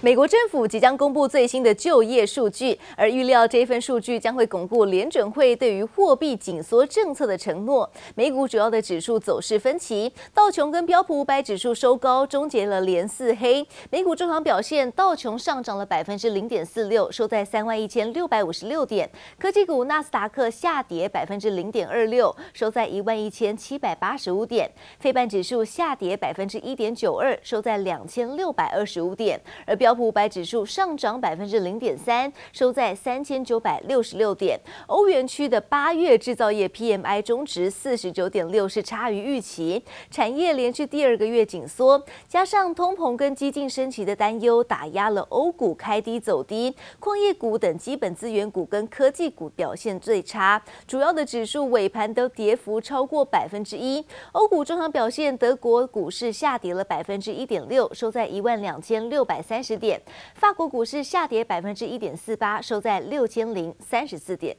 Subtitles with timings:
[0.00, 7.90] 美国政府即将公布最新的就业数据，而预料这份数据将会巩固联准会对于货币紧缩政策的承诺。
[8.14, 13.66] 美股主要的指数走势分歧，道琼跟标普五百指数收高，终结了连四黑。
[13.90, 19.04] 美股中场表现，道琼上涨了百分之零点四六，收在三万一千六百五十六点；
[19.36, 24.64] 科技股纳斯达克下跌百分之零点二六，收在一万一千七百八十五点；
[25.00, 29.87] 费半指数下跌百分之一点九二，收在两千六百二十五点，而标。
[29.88, 34.60] 标普五百指数上涨百分之零点三，收在三千九百六十六点。
[34.86, 39.82] 欧元区的八月制造业 PMI 终值四十九点六，是差于预期。
[40.10, 46.76] 产业连续第二个月紧缩，加上通膨跟激进升级的担忧，打压了欧股开低走低。
[47.00, 54.04] 矿业股等基本资源股跟科技股表现最差，主要的指数尾盘都跌幅超过百分之一。
[54.32, 60.00] 欧股中场表现，德国股市下跌了百分之一点六，收在一万两千六百三十点，
[60.34, 64.56] 法国股市下跌百分之一点四八，收在六千零三十四点。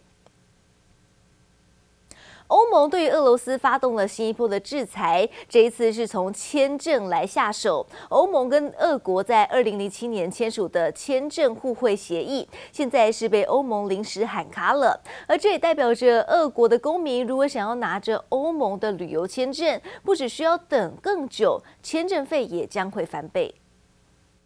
[2.48, 7.86] 欧盟对于俄罗斯发动了新一波的制裁，这一次是从签证来下手。
[8.10, 15.00] 欧盟跟俄国在二零零七年签署的签证互惠协议，现在是被欧盟临时喊卡了。
[15.28, 23.54] 而这也代表着俄国的公民如果想要拿着欧盟的旅游签证，不只需要等更久，签证费也将会翻倍。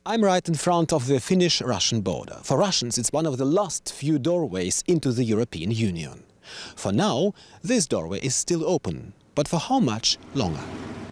[0.05, 2.39] I'm right in front of the Finnish-Russian border.
[2.43, 6.23] For Russians, it's one of the last few doorways into the European Union.
[6.77, 10.63] For now, this doorway is still open, but for how much longer?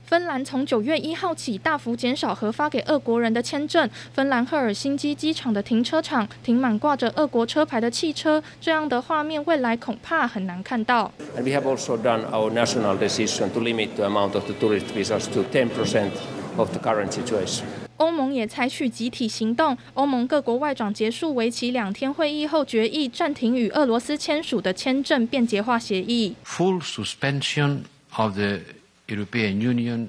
[0.06, 3.90] 芬兰从九月一号起大幅减少核发给俄国人的签证。
[4.14, 11.12] 芬兰赫尔辛基机场的停车场停满挂着俄国车牌的汽车，这样的画面未来恐怕很难看到。
[11.36, 15.26] And we have also done our national decision to limit the amount of the tourist visas
[15.34, 16.10] to 10%
[16.56, 17.64] of the current situation.
[18.01, 19.77] 欧盟也采取集体行动。
[19.93, 26.35] 欧盟各国外长结束为期两天会议后，决议暂停与俄罗斯签署的签证便捷化协议。
[26.43, 27.83] Full suspension
[28.15, 28.61] of the
[29.07, 30.07] European Union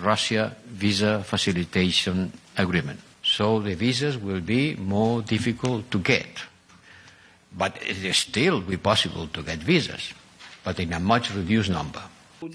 [0.00, 2.98] Russia visa facilitation agreement.
[3.24, 6.26] So the visas will be more difficult to get,
[7.58, 10.12] but it is still be possible to get visas,
[10.64, 12.02] but in a much reduced number.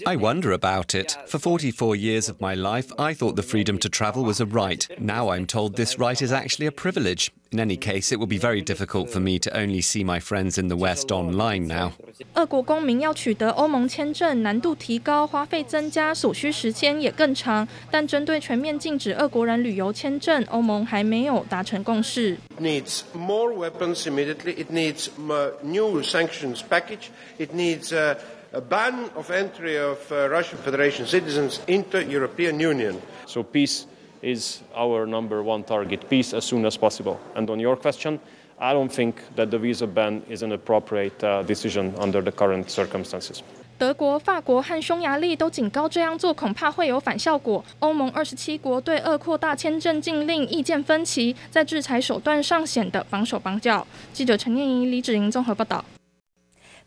[0.07, 1.15] I wonder about it.
[1.27, 4.87] For 44 years of my life, I thought the freedom to travel was a right.
[4.97, 7.31] Now I'm told this right is actually a privilege.
[7.51, 10.57] In any case, it will be very difficult for me to only see my friends
[10.57, 11.91] in the West online now.
[12.33, 17.67] 俄国公民要取得欧盟签证难度提高，花费增加，所需时间也更长。
[17.91, 22.35] 但针对全面禁止俄国人旅游签证，欧盟还没有达成共识。
[22.59, 24.55] Needs more weapons immediately.
[24.55, 27.09] It needs a new sanctions package.
[27.37, 28.17] It needs a
[28.52, 33.00] A ban of entry of Russian Federation citizens into European Union.
[33.26, 33.86] So peace
[34.22, 36.08] is our number one target.
[36.08, 37.20] Peace as soon as possible.
[37.36, 38.18] And on your question,
[38.58, 43.42] I don't think that the visa ban is an appropriate decision under the current circumstances.
[43.78, 47.64] 德国、法国和匈牙利都警告，这样做恐怕会有反效果。
[47.78, 53.86] 欧盟二十七国对俄扩大签证禁令意见分歧，在制裁手段上显得绑手绑脚。
[54.12, 55.84] 记者陈念怡、李芷莹综合报道。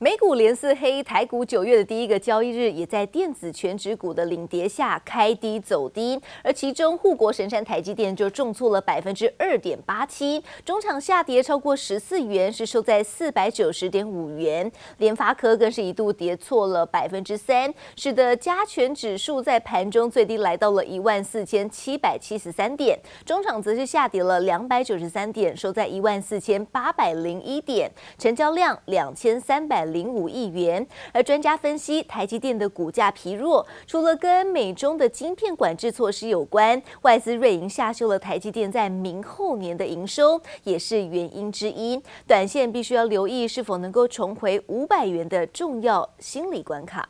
[0.03, 14.69] 美股连四黑，台股九月的第一个交易日也在电子全指股的领跌下开低走低，而其中护国神山台积电就重挫了百分之二点八七，中场下跌超过十四元，是收在四百九十点五元。
[14.97, 29.92] 联发科更是一度跌错了百分之三，使得加权指数在盘中最低来到了一万四千七百七十三点，中场则是下跌了两百九十三点，收在一万四千八百零一点，成交量两千三百。
[29.93, 42.01] 零五亿元，而专家分析，台积电的股价疲弱，除了跟美中的晶片管制措施有关，外资瑞银下修了台积电在明后年的营收，也是原因之一。
[42.27, 47.07] 短线必须要留意是否能够重回五百元的重要心理关卡。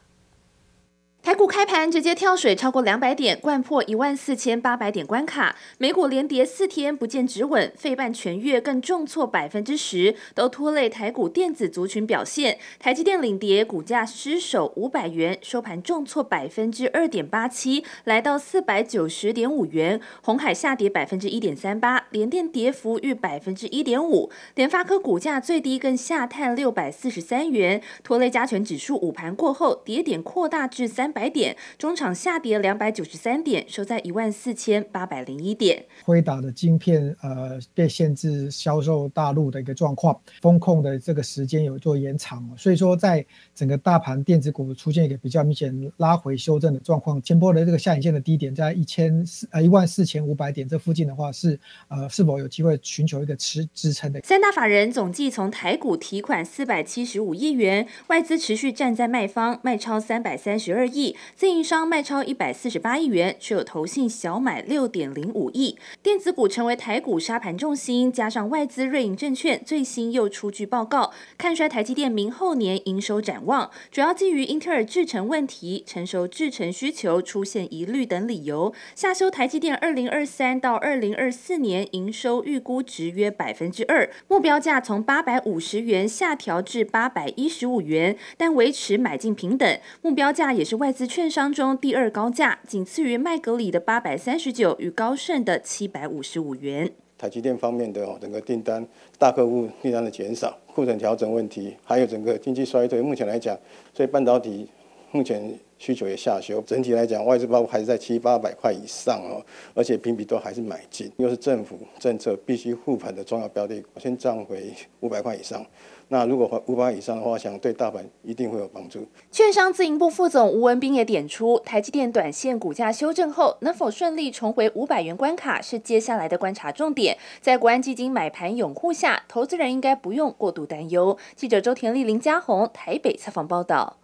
[1.24, 5.56] 台股开盘直接跳水超过两百点，掼破一万四千八百点关卡。
[5.78, 12.58] 美股连跌四天不见止稳，费半全月更重挫百分之十，都拖累台股电子族群表现。
[12.78, 20.02] 台积电领跌，股价失守五百元，收盘重挫百分之二点八七，来到四百九十点五元。
[20.24, 24.30] 鸿海下跌百分之一点三八，联电跌幅逾百分之一点五。
[24.56, 31.13] 联发科股价最低更下探六百四十三元，拖累加权指数午盘过后跌点扩大至三。
[31.14, 35.86] 百点，中场下跌两百九十三点，收在一万四千八百零一点。
[36.04, 47.22] 辉达的晶片呃被限制销售大陆的一个状况，风控的这个时间有做延长，所以说在整个大盘电子股出现一个比较明显拉回修正的状况。
[47.22, 54.20] 前波的这个下影线的低点在一千四呃一万四千五百点这附近的话是呃是否有机会寻求一个持支撑的？
[54.22, 61.03] 三大法人总计从台股提款四百七十五亿元，外资持续站在卖方，卖超三百三十二亿，
[61.36, 65.78] 自营商卖超一百四十八亿元，却有投信小买六点零五亿。
[66.02, 96.94] 电子股成为台股杀盘重心，加上外资瑞银证券最新又出具报告，看衰台积电明后年营收展望，主要基于英特尔制程问题、成熟制程需求出现疑虑等理由，下修台积电二零二三到二零二四年营收预估值约百分之二，目标价从八百五十元下调至八百一十五元，但维持买进平等，目标价也是外资券商中第二高价，仅次于麦格里的八百三十九与高盛的七百五十五元。
[97.18, 98.86] 台积电方面的整个订单，
[99.18, 103.58] 大客户订单的减少，库存调整问题，还有整个经济衰退，目前来讲，
[103.92, 104.70] 所以半导体
[105.12, 106.62] 目前需求也下修。
[106.62, 109.44] 整体来讲，外资包还是在七八百块以上哦，
[109.74, 115.66] 而且评比都还是买进，又是政府政策必须护盘的重要标的，先涨回五百块以上。
[116.10, 119.08] 那如果五百以上的话，想对大盘一定会有帮助。
[119.32, 127.18] 券商自营部副总吴文斌也点出，台积电短线股价修正后，能否顺利重回五百元关卡，是接下来的观察重点。
[127.42, 131.18] 在国安基金买盘拥护下，投资人应该不用过度担忧。
[131.36, 133.98] 记者周田丽、林佳宏台北采访报道。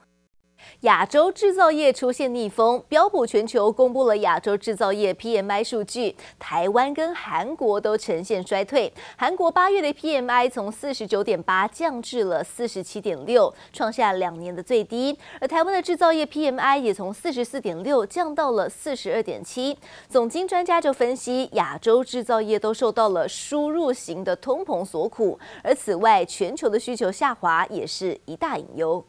[0.81, 8.91] 亚洲制造业出现逆风，标普全球公布了亚洲制造业 PMI 数据，台湾跟韩国都呈现衰退。
[9.17, 15.17] 韩国八月的 PMI 从四十九点八降至了四十七点六，创下两年的最低。
[15.41, 19.77] 而台湾的制造业 PMI 也从四十四点六降到了四十二点七。
[20.07, 29.03] 总经专家就分析，亚洲制造业都受到了输入型的通膨所苦，而此外，全球的需求下滑也是一大隐忧。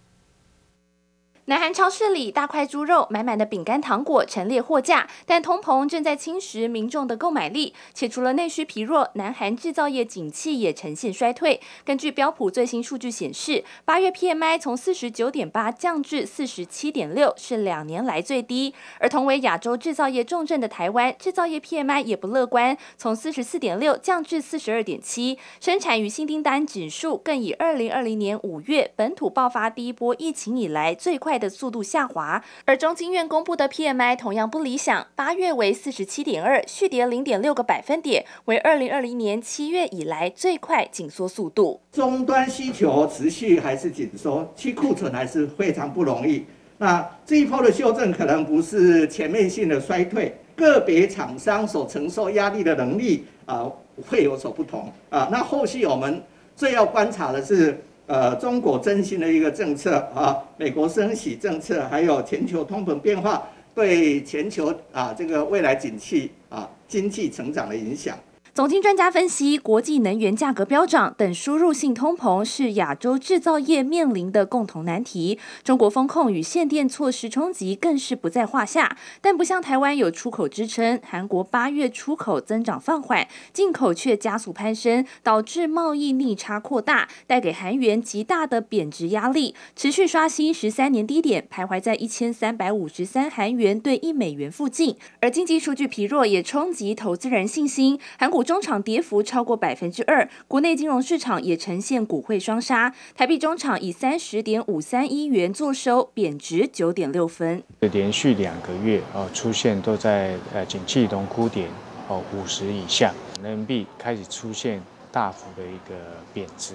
[1.50, 7.74] 南韩超市里大块猪肉、满满的饼干、糖果陈列货架，但通膨正在侵蚀民众的购买力。
[7.92, 11.60] 且除了内需疲弱，南韩制造业景气也呈现衰退。
[11.84, 18.72] 根据标普最新数据显示，八月 PMI 从四十九点八降至四十七点六，是两年来最低。
[19.00, 25.36] 而同为亚洲制造业重镇的台湾，制造业 PMI 也不乐观，从四十四点六降至四十二点七。
[25.58, 41.80] 生产与新订单指数更以二零二零年五月本土爆发第一波疫情以来最快的速度下滑，而中经院公布的 PMI 同样不理想，八月为四十七点二，续跌零点六个百分点，为二零二零年七月以来最快紧缩速度。
[41.90, 46.44] 终端需求持续还是紧缩，去库存还是非常不容易。
[46.76, 53.66] 那这一波的修正可能不是全面性的衰退，个别厂商所承受压力的能力啊、
[54.08, 56.22] 会有所不同啊、那后续我们
[56.54, 57.82] 最要观察的是。
[58.10, 63.40] 呃，中国振兴的一个政策啊，美国升息政策，还有全球通膨变化
[63.72, 68.18] 对全球啊这个未来景气啊经济成长的影响。
[68.52, 75.38] 总经专家分析，国际能源价格飙涨等输入性通膨是亚洲制造业面临的共同难题。
[75.62, 78.96] 中国封控与限电措施冲击更是不在话下。
[79.20, 94.96] 但不像台湾有出口支撑，韩国八月出口增长放缓，进口却加速攀升，导致贸易逆差扩大，带给韩元极大的贬值压力，持续刷新十三年低点，徘徊在一千三百五十三韩元兑一美元附近。
[95.20, 98.39] 而经济数据疲弱也冲击投资人信心，韩国。
[98.42, 102.94] 中场跌幅超过百分之二，国内金融市场也呈现股汇双杀。
[103.14, 107.62] 台币中场以三十点五三一元作收，贬值九点六分。
[107.80, 111.68] 连续两个月哦，出现都在呃景气荣枯点
[112.08, 115.94] 哦五十以下，人民币开始出现大幅的一个
[116.32, 116.74] 贬值。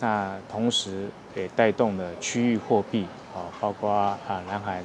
[0.00, 4.84] 那同时也带动了区域货币哦，包括啊南韩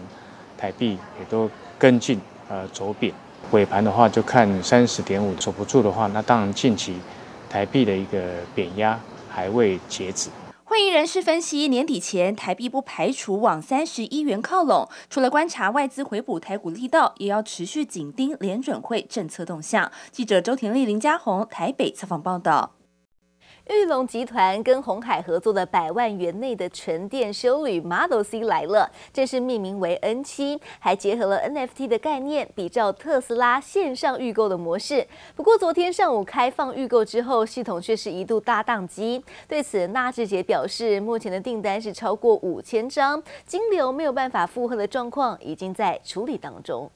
[0.57, 3.13] 台币也都跟进呃走贬。
[3.51, 6.95] 尾盘的话，就看三十点五守不住的话，那当然近期
[7.49, 8.19] 台币的一个
[8.55, 10.29] 贬压还未截止。
[10.63, 14.89] 会议人士分析，年底前台币不排除往三十一元靠拢。
[15.07, 19.91] 除了观察外资回补台股力道，也要持续紧盯联准会政策动向。
[20.11, 22.71] 记者周田丽、林佳宏台北采访报道。
[23.69, 35.07] 玉龙集团跟鸿海合作的百万元内的纯电修旅 Model C 来了，正式命名为 N7，还结合了 NFT 的概念，比照特斯拉线上预购的模式。
[35.33, 39.23] 不过昨天上午开放预购之后，系统却是一度大宕机。
[39.47, 46.91] 对此，纳智捷表示，目前的订单是超过五千张，金流没有办法负荷的状况，已经在处理当中。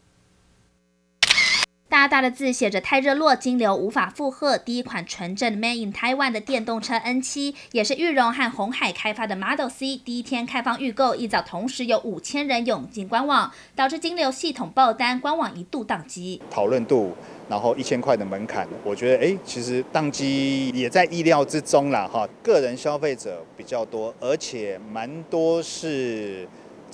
[1.89, 4.57] 大大的字写着太热络，金流无法负荷。
[4.57, 16.41] 第一款纯正 Made in Taiwan 的电动车 N7，也是裕隆和红海开发的 Model C，第一天开放预购，一早同时有五千人涌进官网，导致金流系统爆单，官网一度宕机。
[16.51, 17.15] 讨论度，
[17.47, 22.05] 然后一千块的门槛，我觉得哎，其实宕机也在意料之中啦。
[22.11, 22.27] 哈。
[22.43, 26.45] 个人消费者比较多，而且蛮多是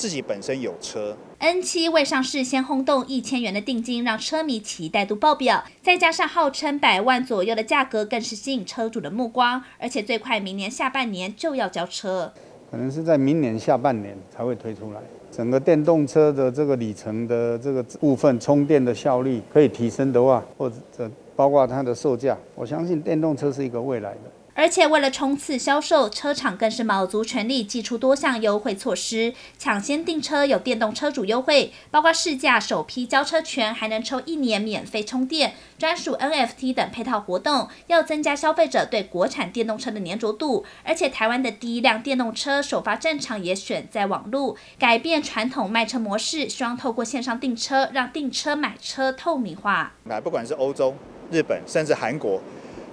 [0.03, 1.15] 自己本身有车。
[1.39, 9.63] N 七未上市先轰动一千元的定金，让车迷期待度爆表，再加上号称百万左右的价格，更是吸引车主的目光。
[9.79, 12.33] 而且最快明年下半年就要交车，
[12.69, 14.99] 可能是在明年下半年才会推出来。
[15.31, 24.19] 整个电动车的这个里程的这个部分，充电的效率可以提升的话，或者包括它的售价，我相信电动车是一个未来的。
[24.55, 40.63] 而且为了冲刺销售，车厂更是卯足全力祭出多项优惠措施，抢先订车有电动车主优惠，包括试驾首批交车权，还能抽一年免费充电、专属 NFT 等配套活动，要增加消费者对国产电动车的粘着度。
[40.83, 49.93] 而且台湾的第一辆电动车首发战场也选在网路，改变传统卖车模式，希望透过线上订车，让订车买车透明化。
[50.03, 50.93] 那不管是欧洲、
[51.31, 52.39] 日本，甚至韩国。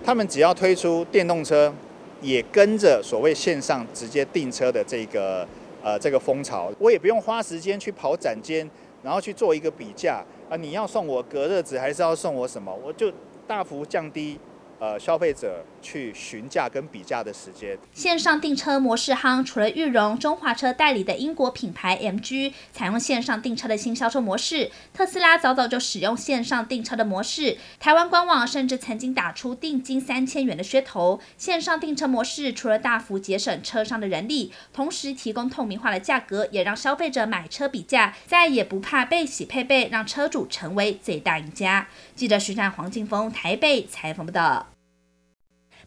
[0.04, 1.72] 他们只要推出电动车，
[2.20, 5.46] 也跟着所谓线上直接订车的这个
[5.82, 8.68] 呃这个风潮，我也不用花时间去跑展间，
[9.02, 13.12] 然后去做一个比价啊，你要送我隔热纸还是要送我什么，我就
[13.46, 14.38] 大幅降低。
[14.80, 31.20] 呃，消费者去询价跟比价的时间，线上订车模式夯，除了裕隆、中华车代理的英国品牌 MG 采用线上订车的新销售模式，特斯拉早早就使用线上订车的模式，台湾官网甚至曾经打出定金三千元的噱头。
[31.36, 41.86] 线上订车模式除了大幅节省车商的人力，同时提供透明化的价格，也让消费者买车比价再也不怕被洗配备，让车主成为最大赢家。
[42.14, 44.69] 记者徐战、黄静峰台北采访报道。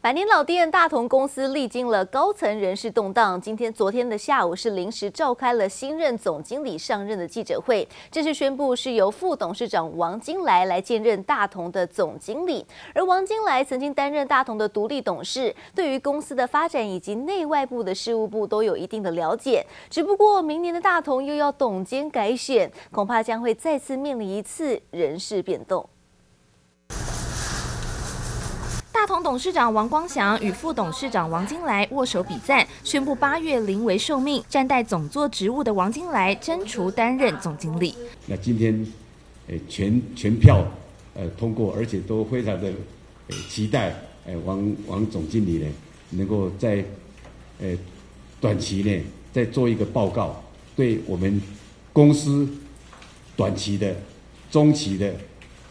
[0.03, 12.65] 百年老店大同公司历经了高层人事动荡，今天、昨天的下午是临时召开了新任总经理上任的记者会，正式宣布是由副董事长王金来来兼任大同的总经理。
[12.93, 19.65] 而王金来曾经担任大同的独立董事，对于公司的发展以及内外部的事务部都有一定的了解。
[19.89, 25.88] 只不过明年的大同又要董监改选，恐怕将会再次面临一次人事变动。
[29.03, 37.93] 大同董事长王光祥与副董事长王金来握手比赞，宣布八月临危受命，暂代总座职务的王金来真除担任总经理。
[38.27, 38.88] 那今天，
[39.50, 40.65] 呃全全票，
[41.15, 42.69] 呃通过，而且都非常的，
[43.27, 43.93] 诶期待，
[44.25, 45.67] 诶王王总经理呢，
[46.12, 46.81] 能够在，
[47.60, 47.77] 呃
[48.39, 50.41] 短期内再做一个报告，
[50.77, 51.41] 对我们
[51.91, 52.48] 公司
[53.36, 53.93] 短期的、
[54.50, 55.13] 中期的、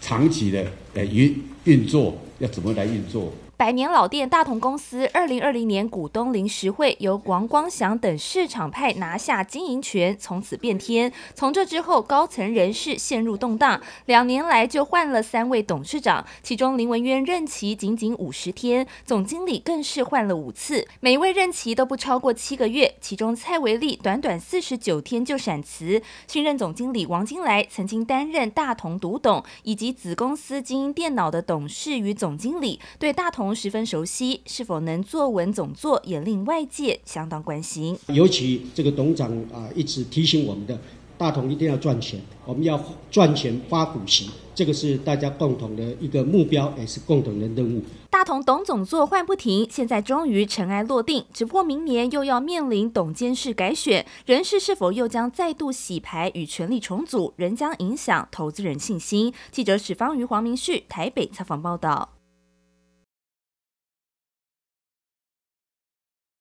[0.02, 2.18] 长期的，呃运运作。
[2.40, 3.32] 要怎么来运作？
[3.62, 11.12] 百年老店大同公司，二零二零年股东临时会由王光祥等市场派拿下经营权，从此变天。
[11.32, 22.92] 从这之后，高层人事陷入动荡，两年来就换了三位董事长，其中林文渊任期仅仅五十天，总经理更是换了五次，每位任期都不超过七个月。
[23.00, 26.02] 其中蔡维利短短四十九天就闪辞。
[26.26, 33.51] 新任总经理王金来曾经担任大同独董以及子公司经营电脑的董事与总经理，对大同。
[33.54, 37.98] 十分熟悉，是否能坐稳总座，也令外界相当关心。
[38.08, 40.78] 尤其这个董事长啊，一直提醒我们的，
[41.16, 47.82] 大同一定要赚钱，我们要赚钱发股息，这个是大家共同的一个目标，也是共同的任务。
[48.10, 59.32] 大同董总座换不停，现在终于尘埃落定，只不过明年又要面临董监事改选，人事是否又将再度洗牌与权力重组，仍将影响投资人信心。
[59.50, 62.10] 记者史方瑜、黄明旭台北采访报道。